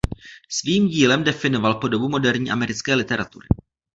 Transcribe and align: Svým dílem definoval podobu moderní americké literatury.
Svým 0.49 0.87
dílem 0.87 1.23
definoval 1.23 1.75
podobu 1.75 2.09
moderní 2.09 2.51
americké 2.51 2.95
literatury. 2.95 3.47